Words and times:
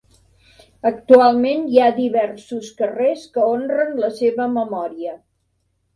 Actualment 0.89 1.67
hi 1.73 1.81
ha 1.87 1.91
diversos 1.99 2.71
carrers 2.81 3.27
que 3.37 3.45
honren 3.53 3.95
la 4.05 4.13
seva 4.23 4.49
memòria. 4.59 5.15